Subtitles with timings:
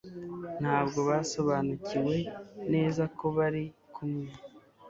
[0.61, 2.15] Ntabwo basobanukiwe
[2.73, 3.63] neza ko bari
[3.93, 4.29] kumwe